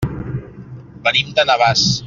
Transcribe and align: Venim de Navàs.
Venim 1.09 1.31
de 1.41 1.47
Navàs. 1.51 1.89